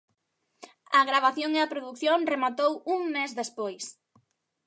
[0.97, 3.85] A gravación e a produción rematou un mes despois.